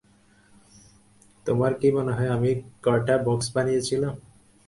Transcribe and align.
তোমার 1.47 1.71
কী 1.79 1.89
মনে 1.97 2.13
হয় 2.17 2.31
আমি 2.37 2.51
কয়টা 2.85 3.15
বক্স 3.25 3.47
বানিয়েছিলাম? 3.55 4.13